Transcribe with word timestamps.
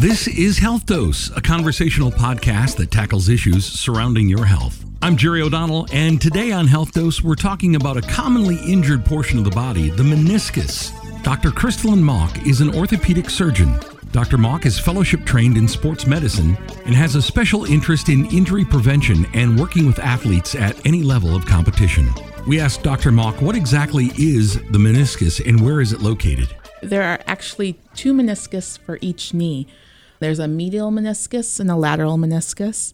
This 0.00 0.28
is 0.28 0.56
Health 0.56 0.86
Dose, 0.86 1.30
a 1.36 1.42
conversational 1.42 2.10
podcast 2.10 2.78
that 2.78 2.90
tackles 2.90 3.28
issues 3.28 3.66
surrounding 3.66 4.30
your 4.30 4.46
health. 4.46 4.82
I'm 5.02 5.14
Jerry 5.14 5.42
O'Donnell, 5.42 5.88
and 5.92 6.18
today 6.18 6.52
on 6.52 6.66
Health 6.66 6.92
Dose, 6.92 7.22
we're 7.22 7.34
talking 7.34 7.76
about 7.76 7.98
a 7.98 8.00
commonly 8.00 8.56
injured 8.66 9.04
portion 9.04 9.38
of 9.38 9.44
the 9.44 9.50
body, 9.50 9.90
the 9.90 10.02
meniscus. 10.02 10.90
Dr. 11.22 11.50
Crystalline 11.50 12.02
Mock 12.02 12.46
is 12.46 12.62
an 12.62 12.74
orthopedic 12.74 13.28
surgeon. 13.28 13.78
Dr. 14.10 14.38
Mock 14.38 14.64
is 14.64 14.78
fellowship 14.78 15.26
trained 15.26 15.58
in 15.58 15.68
sports 15.68 16.06
medicine 16.06 16.56
and 16.86 16.94
has 16.94 17.14
a 17.14 17.20
special 17.20 17.66
interest 17.66 18.08
in 18.08 18.24
injury 18.30 18.64
prevention 18.64 19.26
and 19.34 19.60
working 19.60 19.84
with 19.84 19.98
athletes 19.98 20.54
at 20.54 20.86
any 20.86 21.02
level 21.02 21.36
of 21.36 21.44
competition. 21.44 22.08
We 22.46 22.58
asked 22.58 22.82
Dr. 22.82 23.12
Mock 23.12 23.42
what 23.42 23.54
exactly 23.54 24.12
is 24.16 24.54
the 24.54 24.78
meniscus 24.78 25.46
and 25.46 25.60
where 25.60 25.82
is 25.82 25.92
it 25.92 26.00
located? 26.00 26.48
There 26.82 27.02
are 27.02 27.20
actually 27.26 27.78
two 27.94 28.14
meniscus 28.14 28.78
for 28.78 28.98
each 29.02 29.34
knee. 29.34 29.66
There's 30.20 30.38
a 30.38 30.46
medial 30.46 30.90
meniscus 30.90 31.58
and 31.58 31.70
a 31.70 31.76
lateral 31.76 32.16
meniscus. 32.16 32.92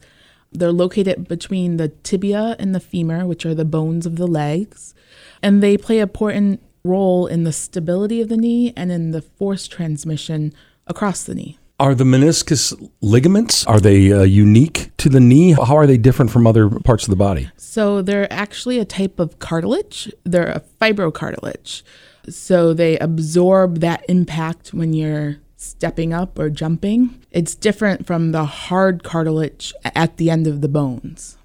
They're 0.52 0.72
located 0.72 1.28
between 1.28 1.76
the 1.76 1.88
tibia 1.88 2.56
and 2.58 2.74
the 2.74 2.80
femur, 2.80 3.26
which 3.26 3.44
are 3.44 3.54
the 3.54 3.64
bones 3.64 4.06
of 4.06 4.16
the 4.16 4.26
legs, 4.26 4.94
and 5.42 5.62
they 5.62 5.76
play 5.76 5.98
an 5.98 6.04
important 6.04 6.62
role 6.84 7.26
in 7.26 7.44
the 7.44 7.52
stability 7.52 8.20
of 8.20 8.28
the 8.28 8.36
knee 8.36 8.72
and 8.76 8.90
in 8.92 9.10
the 9.10 9.20
force 9.20 9.66
transmission 9.66 10.54
across 10.86 11.24
the 11.24 11.34
knee. 11.34 11.58
Are 11.78 11.94
the 11.94 12.04
meniscus 12.04 12.72
ligaments 13.02 13.66
are 13.66 13.80
they 13.80 14.10
uh, 14.10 14.22
unique 14.22 14.90
to 14.96 15.10
the 15.10 15.20
knee? 15.20 15.52
How 15.52 15.76
are 15.76 15.86
they 15.86 15.98
different 15.98 16.30
from 16.30 16.46
other 16.46 16.70
parts 16.70 17.04
of 17.04 17.10
the 17.10 17.16
body? 17.16 17.50
So 17.58 18.00
they're 18.00 18.32
actually 18.32 18.78
a 18.78 18.86
type 18.86 19.20
of 19.20 19.38
cartilage. 19.40 20.10
They're 20.24 20.48
a 20.48 20.62
fibrocartilage. 20.80 21.82
So 22.30 22.72
they 22.72 22.96
absorb 22.98 23.80
that 23.80 24.04
impact 24.08 24.72
when 24.72 24.94
you're 24.94 25.36
stepping 25.56 26.12
up 26.12 26.38
or 26.38 26.50
jumping. 26.50 27.20
It's 27.30 27.54
different 27.54 28.06
from 28.06 28.32
the 28.32 28.44
hard 28.44 29.02
cartilage 29.02 29.72
at 29.84 30.16
the 30.16 30.30
end 30.30 30.46
of 30.46 30.60
the 30.60 30.68
bones. 30.68 31.36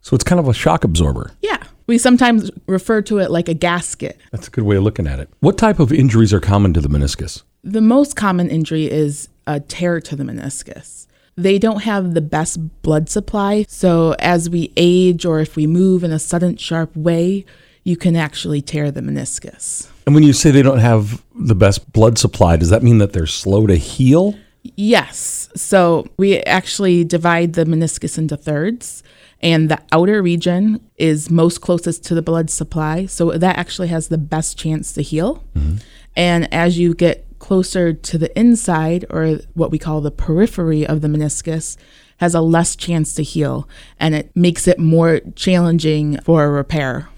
So 0.00 0.14
it's 0.14 0.24
kind 0.24 0.40
of 0.40 0.48
a 0.48 0.54
shock 0.54 0.84
absorber. 0.84 1.32
Yeah. 1.40 1.62
We 1.86 1.98
sometimes 1.98 2.50
refer 2.66 3.02
to 3.02 3.18
it 3.18 3.30
like 3.30 3.48
a 3.48 3.54
gasket. 3.54 4.20
That's 4.30 4.48
a 4.48 4.50
good 4.50 4.64
way 4.64 4.76
of 4.76 4.82
looking 4.82 5.06
at 5.06 5.18
it. 5.20 5.28
What 5.40 5.58
type 5.58 5.78
of 5.78 5.92
injuries 5.92 6.32
are 6.32 6.40
common 6.40 6.72
to 6.74 6.80
the 6.80 6.88
meniscus? 6.88 7.42
The 7.64 7.80
most 7.80 8.16
common 8.16 8.50
injury 8.50 8.90
is 8.90 9.28
a 9.46 9.60
tear 9.60 10.00
to 10.00 10.16
the 10.16 10.24
meniscus. 10.24 11.06
They 11.36 11.58
don't 11.58 11.82
have 11.82 12.14
the 12.14 12.20
best 12.20 12.82
blood 12.82 13.08
supply, 13.08 13.64
so 13.68 14.14
as 14.18 14.50
we 14.50 14.72
age 14.76 15.24
or 15.24 15.40
if 15.40 15.56
we 15.56 15.66
move 15.66 16.04
in 16.04 16.12
a 16.12 16.18
sudden 16.18 16.56
sharp 16.56 16.94
way, 16.94 17.46
you 17.84 17.96
can 17.96 18.16
actually 18.16 18.60
tear 18.60 18.90
the 18.90 19.00
meniscus. 19.00 19.88
And 20.06 20.14
when 20.14 20.24
you 20.24 20.32
say 20.32 20.50
they 20.50 20.62
don't 20.62 20.78
have 20.78 21.22
the 21.34 21.54
best 21.54 21.92
blood 21.92 22.18
supply, 22.18 22.56
does 22.56 22.70
that 22.70 22.82
mean 22.82 22.98
that 22.98 23.12
they're 23.12 23.26
slow 23.26 23.66
to 23.66 23.76
heal? 23.76 24.36
Yes. 24.62 25.48
So 25.54 26.06
we 26.16 26.38
actually 26.40 27.04
divide 27.04 27.54
the 27.54 27.64
meniscus 27.64 28.18
into 28.18 28.36
thirds, 28.36 29.02
and 29.40 29.68
the 29.68 29.80
outer 29.90 30.22
region 30.22 30.80
is 30.96 31.30
most 31.30 31.60
closest 31.60 32.04
to 32.06 32.14
the 32.14 32.22
blood 32.22 32.50
supply. 32.50 33.06
So 33.06 33.32
that 33.32 33.58
actually 33.58 33.88
has 33.88 34.08
the 34.08 34.18
best 34.18 34.58
chance 34.58 34.92
to 34.92 35.02
heal. 35.02 35.44
Mm-hmm. 35.56 35.78
And 36.14 36.52
as 36.54 36.78
you 36.78 36.94
get 36.94 37.26
closer 37.38 37.92
to 37.92 38.18
the 38.18 38.38
inside, 38.38 39.04
or 39.10 39.40
what 39.54 39.70
we 39.72 39.78
call 39.78 40.00
the 40.00 40.12
periphery 40.12 40.86
of 40.86 41.00
the 41.00 41.08
meniscus, 41.08 41.76
has 42.18 42.34
a 42.34 42.40
less 42.40 42.76
chance 42.76 43.14
to 43.14 43.22
heal, 43.24 43.68
and 43.98 44.14
it 44.14 44.30
makes 44.36 44.68
it 44.68 44.78
more 44.78 45.20
challenging 45.34 46.20
for 46.20 46.44
a 46.44 46.48
repair. 46.48 47.08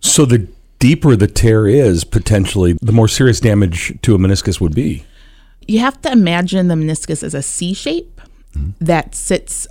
So 0.00 0.24
the 0.24 0.48
deeper 0.80 1.14
the 1.14 1.28
tear 1.28 1.68
is, 1.68 2.02
potentially, 2.02 2.76
the 2.82 2.90
more 2.90 3.06
serious 3.06 3.38
damage 3.38 3.96
to 4.02 4.16
a 4.16 4.18
meniscus 4.18 4.60
would 4.60 4.74
be. 4.74 5.04
You 5.68 5.78
have 5.78 6.00
to 6.02 6.10
imagine 6.10 6.66
the 6.66 6.74
meniscus 6.74 7.22
as 7.22 7.34
a 7.34 7.42
C 7.42 7.72
shape 7.72 8.20
mm-hmm. 8.52 8.70
that 8.84 9.14
sits 9.14 9.68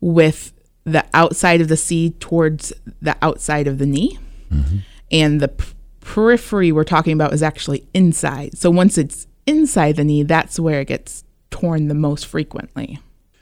with 0.00 0.54
the 0.84 1.04
outside 1.12 1.60
of 1.60 1.68
the 1.68 1.76
C 1.76 2.10
towards 2.10 2.72
the 3.02 3.16
outside 3.20 3.66
of 3.66 3.76
the 3.78 3.86
knee. 3.86 4.18
Mm-hmm. 4.50 4.78
And 5.10 5.40
the 5.40 5.48
p- 5.48 5.66
periphery 6.00 6.72
we're 6.72 6.84
talking 6.84 7.12
about 7.12 7.34
is 7.34 7.42
actually 7.42 7.86
inside. 7.92 8.56
So 8.56 8.70
once 8.70 8.96
it's 8.96 9.26
inside 9.46 9.96
the 9.96 10.04
knee, 10.04 10.22
that's 10.22 10.58
where 10.58 10.80
it 10.80 10.88
gets 10.88 11.24
torn 11.50 11.88
the 11.88 11.94
most 11.94 12.26
frequently. 12.26 13.00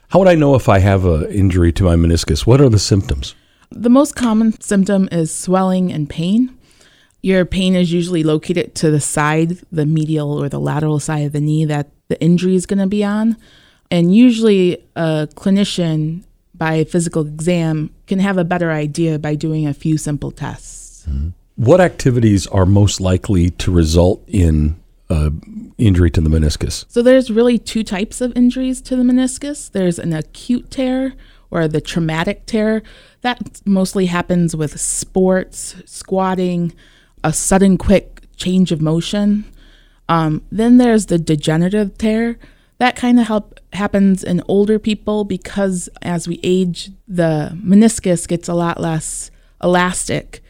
How 0.09 0.19
would 0.19 0.27
I 0.27 0.35
know 0.35 0.55
if 0.55 0.67
I 0.67 0.79
have 0.79 1.05
an 1.05 1.25
injury 1.31 1.71
to 1.73 1.83
my 1.83 1.95
meniscus? 1.95 2.45
What 2.45 2.61
are 2.61 2.69
the 2.69 2.79
symptoms? 2.79 3.35
The 3.69 3.89
most 3.89 4.15
common 4.15 4.59
symptom 4.59 5.07
is 5.11 5.33
swelling 5.33 5.91
and 5.91 6.09
pain. 6.09 6.57
Your 7.25 7.43
pain 7.43 7.73
is 7.73 7.91
usually 7.91 8.21
located 8.21 8.75
to 8.75 8.91
the 8.91 8.99
side, 8.99 9.57
the 9.71 9.87
medial 9.87 10.39
or 10.39 10.47
the 10.47 10.59
lateral 10.59 10.99
side 10.99 11.25
of 11.25 11.31
the 11.31 11.39
knee 11.39 11.65
that 11.65 11.89
the 12.07 12.21
injury 12.21 12.53
is 12.53 12.67
going 12.67 12.77
to 12.77 12.85
be 12.85 13.03
on. 13.03 13.35
And 13.89 14.15
usually, 14.15 14.77
a 14.95 15.27
clinician, 15.33 16.23
by 16.53 16.83
physical 16.83 17.25
exam, 17.25 17.89
can 18.05 18.19
have 18.19 18.37
a 18.37 18.43
better 18.43 18.69
idea 18.69 19.17
by 19.17 19.33
doing 19.33 19.65
a 19.65 19.73
few 19.73 19.97
simple 19.97 20.29
tests. 20.29 21.07
Mm-hmm. 21.09 21.29
What 21.55 21.81
activities 21.81 22.45
are 22.45 22.67
most 22.67 23.01
likely 23.01 23.49
to 23.49 23.71
result 23.71 24.23
in 24.27 24.79
uh, 25.09 25.31
injury 25.79 26.11
to 26.11 26.21
the 26.21 26.29
meniscus? 26.29 26.85
So, 26.89 27.01
there's 27.01 27.31
really 27.31 27.57
two 27.57 27.83
types 27.83 28.21
of 28.21 28.37
injuries 28.37 28.81
to 28.81 28.95
the 28.95 29.01
meniscus 29.01 29.71
there's 29.71 29.97
an 29.97 30.13
acute 30.13 30.69
tear 30.69 31.15
or 31.49 31.67
the 31.67 31.81
traumatic 31.81 32.45
tear. 32.45 32.83
That 33.21 33.61
mostly 33.65 34.05
happens 34.05 34.55
with 34.55 34.79
sports, 34.79 35.75
squatting, 35.87 36.71
a 37.25 37.33
sudden 37.33 37.77
quick 37.77 38.21
change 38.37 38.71
of 38.71 38.81
motion. 38.81 39.45
Um, 40.07 40.43
then 40.51 40.77
there's 40.77 41.07
the 41.07 41.17
degenerative 41.17 41.97
tear. 41.97 42.37
That 42.77 42.95
kind 42.95 43.19
of 43.19 43.25
help 43.25 43.59
happens 43.73 44.23
in 44.23 44.43
older 44.47 44.77
people 44.77 45.23
because 45.23 45.89
as 46.03 46.27
we 46.27 46.39
age, 46.43 46.91
the 47.07 47.57
meniscus 47.61 48.27
gets 48.27 48.47
a 48.47 48.53
lot 48.53 48.79
less 48.79 49.31
elastic 49.63 50.43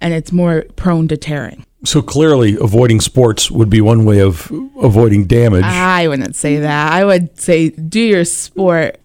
and 0.00 0.14
it's 0.14 0.32
more 0.32 0.64
prone 0.74 1.06
to 1.08 1.16
tearing. 1.16 1.66
So 1.84 2.00
clearly, 2.00 2.56
avoiding 2.58 3.00
sports 3.00 3.50
would 3.50 3.68
be 3.68 3.80
one 3.80 4.04
way 4.04 4.20
of 4.20 4.50
avoiding 4.80 5.26
damage. 5.26 5.64
I 5.64 6.08
wouldn't 6.08 6.36
say 6.36 6.58
that. 6.58 6.92
I 6.92 7.04
would 7.04 7.38
say 7.38 7.70
do 7.70 8.00
your 8.00 8.24
sport. 8.24 8.98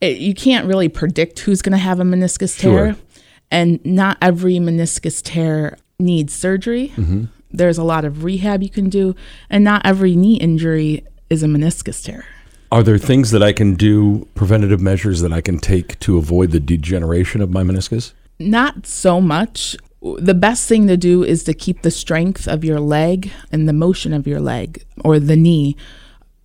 It, 0.00 0.18
you 0.18 0.32
can't 0.32 0.66
really 0.66 0.88
predict 0.88 1.40
who's 1.40 1.62
going 1.62 1.72
to 1.72 1.78
have 1.78 2.00
a 2.00 2.04
meniscus 2.04 2.58
tear, 2.58 2.94
sure. 2.94 3.02
and 3.50 3.84
not 3.84 4.18
every 4.22 4.54
meniscus 4.54 5.20
tear 5.22 5.76
needs 5.98 6.34
surgery. 6.34 6.92
Mm-hmm. 6.96 7.24
There's 7.50 7.78
a 7.78 7.84
lot 7.84 8.04
of 8.04 8.24
rehab 8.24 8.62
you 8.62 8.70
can 8.70 8.88
do, 8.88 9.14
and 9.48 9.64
not 9.64 9.82
every 9.84 10.16
knee 10.16 10.36
injury 10.36 11.04
is 11.30 11.42
a 11.42 11.46
meniscus 11.46 12.04
tear. 12.04 12.26
Are 12.70 12.82
there 12.82 12.98
things 12.98 13.30
that 13.30 13.42
I 13.42 13.52
can 13.52 13.74
do, 13.74 14.28
preventative 14.34 14.80
measures 14.80 15.20
that 15.20 15.32
I 15.32 15.40
can 15.40 15.58
take 15.58 15.98
to 16.00 16.18
avoid 16.18 16.50
the 16.50 16.60
degeneration 16.60 17.40
of 17.40 17.50
my 17.50 17.62
meniscus? 17.62 18.12
Not 18.38 18.86
so 18.86 19.20
much. 19.20 19.76
The 20.02 20.34
best 20.34 20.68
thing 20.68 20.86
to 20.88 20.96
do 20.96 21.24
is 21.24 21.44
to 21.44 21.54
keep 21.54 21.82
the 21.82 21.90
strength 21.90 22.46
of 22.46 22.64
your 22.64 22.80
leg 22.80 23.30
and 23.50 23.68
the 23.68 23.72
motion 23.72 24.12
of 24.12 24.26
your 24.26 24.40
leg 24.40 24.84
or 25.04 25.18
the 25.18 25.36
knee 25.36 25.76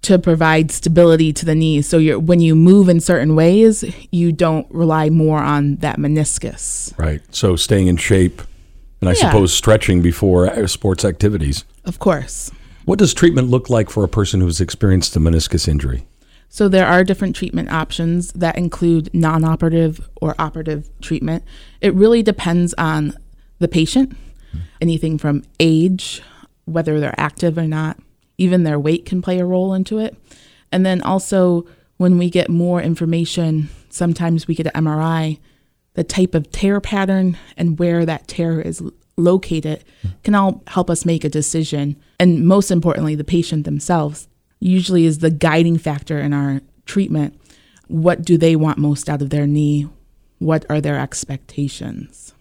to 0.04 0.18
provide 0.18 0.72
stability 0.72 1.34
to 1.34 1.46
the 1.46 1.54
knee. 1.54 1.82
So 1.82 1.98
you 1.98 2.20
when 2.20 2.40
you 2.40 2.56
move 2.56 2.88
in 2.88 3.00
certain 3.00 3.36
ways, 3.36 3.84
you 4.12 4.32
don't 4.32 4.68
rely 4.72 5.10
more 5.10 5.40
on 5.40 5.76
that 5.78 5.98
meniscus. 5.98 6.98
Right. 6.98 7.22
So 7.36 7.56
staying 7.56 7.88
in 7.88 7.98
shape 7.98 8.42
and 9.02 9.10
I 9.10 9.14
yeah. 9.14 9.30
suppose 9.30 9.54
stretching 9.54 10.02
before 10.02 10.48
uh, 10.48 10.68
sports 10.68 11.04
activities. 11.04 11.66
Of 11.84 12.00
course. 12.00 12.52
What 12.86 13.00
does 13.00 13.14
treatment 13.14 13.50
look 13.50 13.70
like 13.70 13.90
for 13.90 14.04
a 14.04 14.08
person 14.08 14.42
who's 14.42 14.62
experienced 14.62 15.16
a 15.16 15.20
meniscus 15.20 15.68
injury? 15.68 16.06
So 16.50 16.68
there 16.68 16.88
are 16.88 17.04
different 17.04 17.36
treatment 17.36 17.72
options 17.72 18.32
that 18.34 18.58
include 18.58 19.14
non-operative 19.14 20.10
or 20.22 20.36
operative 20.38 20.90
treatment. 21.02 21.44
It 21.80 21.94
really 21.94 22.22
depends 22.22 22.74
on 22.78 23.18
the 23.60 23.68
patient. 23.68 24.16
Anything 24.82 25.18
from 25.18 25.44
age, 25.60 26.22
whether 26.66 27.00
they're 27.00 27.20
active 27.20 27.58
or 27.58 27.68
not, 27.68 27.98
even 28.38 28.64
their 28.64 28.80
weight 28.80 29.06
can 29.06 29.22
play 29.22 29.40
a 29.40 29.46
role 29.46 29.74
into 29.74 29.98
it. 30.00 30.18
And 30.72 30.86
then 30.86 31.02
also 31.02 31.66
when 31.98 32.18
we 32.18 32.30
get 32.30 32.50
more 32.50 32.82
information, 32.82 33.70
sometimes 33.90 34.48
we 34.48 34.56
get 34.56 34.68
an 34.68 34.86
MRI 34.86 35.40
the 35.94 36.04
type 36.04 36.34
of 36.36 36.52
tear 36.52 36.80
pattern 36.80 37.38
and 37.58 37.78
where 37.80 38.06
that 38.06 38.28
tear 38.28 38.62
is 38.62 38.82
located 39.18 39.84
can 40.24 40.36
all 40.36 40.64
help 40.68 40.90
us 40.90 41.06
make 41.06 41.24
a 41.24 41.30
decision. 41.30 41.96
And 42.20 42.48
most 42.48 42.72
importantly, 42.72 43.16
the 43.16 43.24
patient 43.24 43.66
themselves 43.66 44.28
usually 44.60 45.06
is 45.06 45.20
the 45.20 45.30
guiding 45.30 45.78
factor 45.78 46.20
in 46.20 46.34
our 46.34 46.62
treatment. 46.86 47.40
What 47.88 48.24
do 48.24 48.38
they 48.38 48.56
want 48.56 48.78
most 48.78 49.10
out 49.10 49.22
of 49.22 49.30
their 49.30 49.48
knee? 49.48 49.90
What 50.40 50.66
are 50.70 50.82
their 50.82 51.00
expectations? 51.00 52.34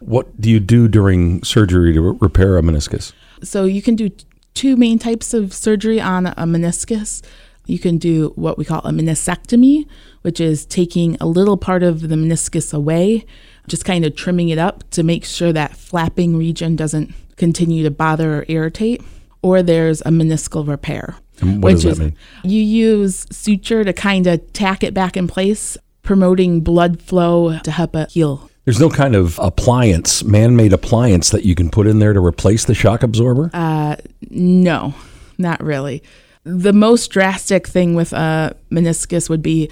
What 0.00 0.40
do 0.40 0.50
you 0.50 0.60
do 0.60 0.88
during 0.88 1.42
surgery 1.44 1.92
to 1.92 2.00
repair 2.00 2.58
a 2.58 2.62
meniscus? 2.62 3.12
So 3.42 3.64
you 3.64 3.82
can 3.82 3.94
do 3.94 4.10
two 4.54 4.76
main 4.76 4.98
types 4.98 5.34
of 5.34 5.52
surgery 5.52 6.00
on 6.00 6.26
a 6.26 6.34
meniscus. 6.34 7.22
You 7.66 7.78
can 7.78 7.98
do 7.98 8.32
what 8.36 8.56
we 8.58 8.64
call 8.64 8.80
a 8.80 8.90
meniscectomy, 8.90 9.86
which 10.22 10.40
is 10.40 10.64
taking 10.64 11.16
a 11.20 11.26
little 11.26 11.56
part 11.56 11.82
of 11.82 12.08
the 12.08 12.14
meniscus 12.14 12.72
away, 12.72 13.26
just 13.68 13.84
kind 13.84 14.04
of 14.04 14.16
trimming 14.16 14.48
it 14.48 14.58
up 14.58 14.88
to 14.90 15.02
make 15.02 15.24
sure 15.24 15.52
that 15.52 15.76
flapping 15.76 16.36
region 16.36 16.76
doesn't 16.76 17.12
continue 17.36 17.82
to 17.82 17.90
bother 17.90 18.38
or 18.38 18.44
irritate. 18.48 19.02
Or 19.42 19.62
there's 19.62 20.00
a 20.00 20.10
meniscal 20.10 20.66
repair. 20.66 21.16
And 21.40 21.62
what 21.62 21.72
does 21.72 21.82
that 21.84 21.98
mean? 21.98 22.16
You 22.42 22.62
use 22.62 23.26
suture 23.30 23.84
to 23.84 23.92
kind 23.92 24.26
of 24.26 24.52
tack 24.52 24.82
it 24.82 24.94
back 24.94 25.16
in 25.16 25.28
place, 25.28 25.76
promoting 26.02 26.62
blood 26.62 27.00
flow 27.02 27.58
to 27.58 27.70
help 27.70 27.94
it 27.94 28.10
heal. 28.12 28.50
There's 28.64 28.80
no 28.80 28.90
kind 28.90 29.14
of 29.14 29.38
appliance, 29.38 30.24
man-made 30.24 30.72
appliance 30.72 31.30
that 31.30 31.44
you 31.44 31.54
can 31.54 31.70
put 31.70 31.86
in 31.86 32.00
there 32.00 32.12
to 32.12 32.24
replace 32.24 32.64
the 32.64 32.74
shock 32.74 33.04
absorber. 33.04 33.50
Uh, 33.54 33.96
no, 34.30 34.94
not 35.38 35.62
really. 35.62 36.02
The 36.48 36.72
most 36.72 37.08
drastic 37.08 37.66
thing 37.66 37.96
with 37.96 38.12
a 38.12 38.56
meniscus 38.70 39.28
would 39.28 39.42
be 39.42 39.68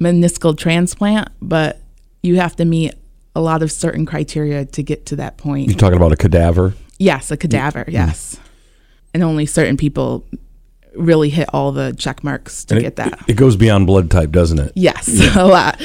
meniscal 0.00 0.56
transplant, 0.56 1.28
but 1.42 1.82
you 2.22 2.36
have 2.36 2.56
to 2.56 2.64
meet 2.64 2.94
a 3.36 3.42
lot 3.42 3.62
of 3.62 3.70
certain 3.70 4.06
criteria 4.06 4.64
to 4.64 4.82
get 4.82 5.04
to 5.06 5.16
that 5.16 5.36
point. 5.36 5.68
You're 5.68 5.76
talking 5.76 5.98
about 5.98 6.12
a 6.12 6.16
cadaver. 6.16 6.72
Yes, 6.98 7.30
a 7.30 7.36
cadaver. 7.36 7.80
Mm-hmm. 7.82 7.90
Yes, 7.90 8.40
and 9.12 9.22
only 9.22 9.44
certain 9.44 9.76
people 9.76 10.24
really 10.94 11.28
hit 11.30 11.48
all 11.52 11.72
the 11.72 11.94
check 11.98 12.22
marks 12.24 12.64
to 12.66 12.74
And 12.74 12.82
get 12.82 12.88
it, 12.92 12.96
that. 12.96 13.24
It 13.28 13.34
goes 13.34 13.56
beyond 13.56 13.86
blood 13.86 14.10
type, 14.10 14.30
doesn't 14.30 14.58
it? 14.58 14.72
yes, 14.74 15.08
a 15.36 15.44
lot. 15.46 15.80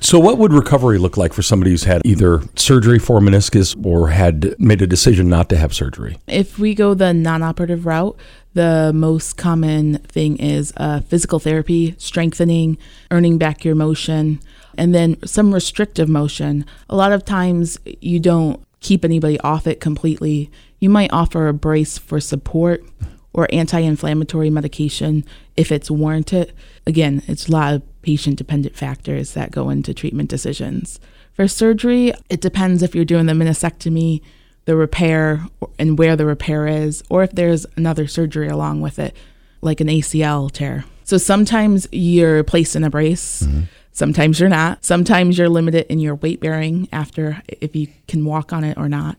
So, 0.00 0.18
what 0.18 0.38
would 0.38 0.52
recovery 0.52 0.98
look 0.98 1.16
like 1.16 1.32
for 1.32 1.42
somebody 1.42 1.70
who's 1.70 1.84
had 1.84 2.02
either 2.04 2.42
surgery 2.56 2.98
for 2.98 3.20
meniscus 3.20 3.74
or 3.84 4.08
had 4.10 4.58
made 4.58 4.82
a 4.82 4.86
decision 4.86 5.28
not 5.28 5.48
to 5.50 5.56
have 5.56 5.72
surgery? 5.74 6.18
If 6.26 6.58
we 6.58 6.74
go 6.74 6.94
the 6.94 7.12
non-operative 7.12 7.86
route, 7.86 8.18
the 8.54 8.92
most 8.94 9.36
common 9.36 9.98
thing 9.98 10.36
is 10.36 10.72
uh, 10.76 11.00
physical 11.00 11.38
therapy, 11.38 11.94
strengthening, 11.98 12.76
earning 13.10 13.38
back 13.38 13.64
your 13.64 13.74
motion, 13.74 14.40
and 14.76 14.94
then 14.94 15.16
some 15.24 15.54
restrictive 15.54 16.08
motion. 16.08 16.64
A 16.90 16.96
lot 16.96 17.12
of 17.12 17.24
times 17.24 17.78
you 18.00 18.20
don't 18.20 18.62
keep 18.80 19.04
anybody 19.04 19.38
off 19.40 19.66
it 19.66 19.80
completely. 19.80 20.50
You 20.80 20.90
might 20.90 21.12
offer 21.12 21.48
a 21.48 21.54
brace 21.54 21.96
for 21.98 22.20
support 22.20 22.84
or 23.32 23.48
anti-inflammatory 23.52 24.50
medication 24.50 25.24
if 25.56 25.72
it's 25.72 25.90
warranted. 25.90 26.52
Again, 26.86 27.22
it's 27.26 27.48
a 27.48 27.52
lot 27.52 27.74
of 27.74 28.02
patient-dependent 28.02 28.76
factors 28.76 29.34
that 29.34 29.50
go 29.50 29.70
into 29.70 29.94
treatment 29.94 30.28
decisions. 30.28 31.00
For 31.32 31.48
surgery, 31.48 32.12
it 32.28 32.40
depends 32.40 32.82
if 32.82 32.94
you're 32.94 33.04
doing 33.04 33.26
the 33.26 33.32
meniscectomy 33.32 34.20
the 34.64 34.76
repair 34.76 35.46
and 35.78 35.98
where 35.98 36.16
the 36.16 36.26
repair 36.26 36.66
is, 36.66 37.02
or 37.08 37.22
if 37.22 37.32
there's 37.32 37.66
another 37.76 38.06
surgery 38.06 38.48
along 38.48 38.80
with 38.80 38.98
it, 38.98 39.16
like 39.60 39.80
an 39.80 39.88
ACL 39.88 40.50
tear. 40.50 40.84
So 41.04 41.18
sometimes 41.18 41.88
you're 41.90 42.44
placed 42.44 42.76
in 42.76 42.84
a 42.84 42.90
brace, 42.90 43.42
mm-hmm. 43.42 43.62
sometimes 43.92 44.38
you're 44.38 44.48
not. 44.48 44.84
Sometimes 44.84 45.36
you're 45.36 45.48
limited 45.48 45.86
in 45.90 45.98
your 45.98 46.14
weight 46.14 46.40
bearing 46.40 46.88
after 46.92 47.42
if 47.48 47.74
you 47.74 47.88
can 48.06 48.24
walk 48.24 48.52
on 48.52 48.64
it 48.64 48.78
or 48.78 48.88
not. 48.88 49.16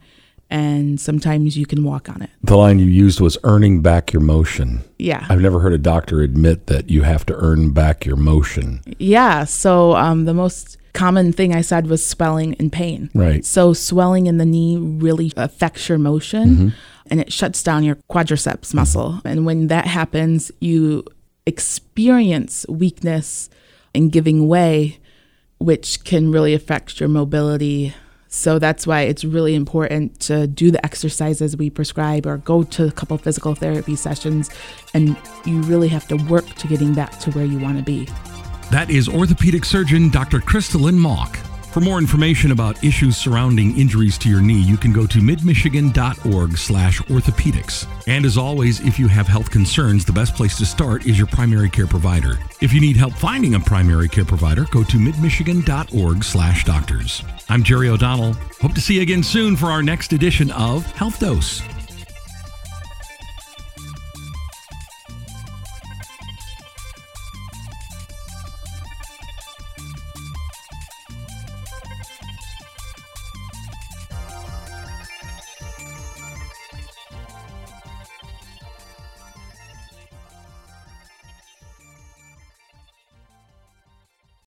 And 0.54 1.02
sometimes 1.02 1.58
you 1.58 1.66
can 1.66 1.84
walk 1.84 2.10
on 2.10 2.22
it. 2.22 2.30
The 2.44 2.56
line 2.56 2.78
you 2.78 2.86
used 2.86 3.20
was 3.20 3.40
earning 3.44 3.82
back 3.82 4.14
your 4.14 4.22
motion. 4.22 4.84
Yeah. 5.00 5.26
I've 5.28 5.42
never 5.42 5.60
heard 5.60 5.74
a 5.74 5.80
doctor 5.80 6.22
admit 6.22 6.68
that 6.68 6.92
you 6.92 7.02
have 7.02 7.26
to 7.26 7.36
earn 7.36 7.72
back 7.72 8.06
your 8.06 8.18
motion. 8.18 8.82
Yeah. 9.00 9.46
So 9.46 9.96
um, 9.96 10.26
the 10.26 10.34
most 10.36 10.78
common 10.94 11.34
thing 11.34 11.56
I 11.56 11.62
said 11.62 11.88
was 11.88 12.06
swelling 12.06 12.54
and 12.60 12.72
pain. 12.72 13.10
Right. 13.16 13.44
So 13.44 13.74
swelling 13.74 14.28
in 14.28 14.38
the 14.38 14.46
knee 14.46 14.78
really 14.78 15.34
affects 15.36 15.90
your 15.90 15.98
motion 15.98 16.76
and 17.10 17.20
it 17.20 17.34
shuts 17.34 17.64
down 17.64 17.84
your 17.84 17.96
quadriceps 18.10 18.76
muscle. 18.76 19.22
And 19.26 19.48
when 19.48 19.68
that 19.68 19.88
happens, 19.88 20.52
you 20.60 21.04
experience 21.48 22.64
weakness 22.70 23.50
and 23.96 24.12
giving 24.12 24.48
way, 24.48 25.00
which 25.58 26.04
can 26.04 26.32
really 26.32 26.54
affect 26.54 27.00
your 27.00 27.10
mobility. 27.10 27.94
So 28.36 28.58
that's 28.58 28.88
why 28.88 29.02
it's 29.02 29.24
really 29.24 29.54
important 29.54 30.20
to 30.22 30.48
do 30.48 30.72
the 30.72 30.84
exercises 30.84 31.56
we 31.56 31.70
prescribe 31.70 32.26
or 32.26 32.40
go 32.40 32.64
to 32.64 32.88
a 32.88 32.92
couple 32.92 33.16
physical 33.20 33.54
therapy 33.54 33.96
sessions. 33.96 34.50
And 34.96 35.16
you 35.46 35.62
really 35.62 35.88
have 35.90 36.08
to 36.08 36.16
work 36.16 36.48
to 36.48 36.68
getting 36.68 36.96
back 36.96 37.20
to 37.20 37.32
where 37.34 37.46
you 37.46 37.60
want 37.60 37.78
to 37.78 37.84
be. 37.84 38.10
That 38.72 38.90
is 38.90 39.08
orthopedic 39.08 39.64
surgeon 39.66 40.10
Dr. 40.10 40.40
Crystalline 40.40 40.98
Mock. 40.98 41.38
For 41.74 41.80
more 41.80 41.98
information 41.98 42.52
about 42.52 42.84
issues 42.84 43.18
surrounding 43.18 43.76
injuries 43.76 44.20
to 44.20 44.30
your 44.30 44.42
knee, 44.42 44.62
you 44.62 44.78
can 44.78 44.94
go 44.94 45.08
to 45.08 45.18
midmichigan.org 45.18 46.56
slash 46.56 47.02
orthopedics. 47.02 47.88
And 48.06 48.26
as 48.28 48.38
always, 48.38 48.80
if 48.82 49.00
you 49.00 49.08
have 49.08 49.28
health 49.28 49.50
concerns, 49.50 50.06
the 50.06 50.14
best 50.14 50.36
place 50.36 50.56
to 50.60 50.68
start 50.68 51.08
is 51.08 51.18
your 51.18 51.26
primary 51.26 51.72
care 51.72 51.88
provider. 51.88 52.38
If 52.62 52.74
you 52.74 52.80
need 52.80 52.96
help 52.96 53.14
finding 53.14 53.56
a 53.56 53.60
primary 53.60 54.08
care 54.08 54.24
provider, 54.24 54.68
go 54.70 54.84
to 54.84 54.98
midmichigan.org 54.98 56.24
slash 56.24 56.64
doctors. 56.64 57.24
I'm 57.50 57.64
Jerry 57.64 57.90
O'Donnell. 57.90 58.34
Hope 58.62 58.76
to 58.76 58.82
see 58.82 58.98
you 58.98 59.02
again 59.02 59.24
soon 59.24 59.56
for 59.56 59.72
our 59.72 59.82
next 59.82 60.14
edition 60.14 60.52
of 60.52 60.86
Health 60.92 61.20
Dose. 61.20 61.64